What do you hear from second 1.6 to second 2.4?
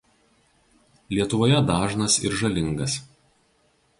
dažnas ir